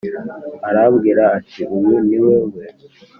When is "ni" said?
2.07-2.17